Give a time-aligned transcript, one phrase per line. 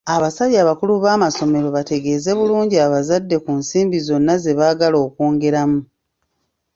[0.15, 5.79] Abasabye abakulu b'amasomero bategeeze bulungi abazadde ku nsimbi zonna ze baagala okwongeramu.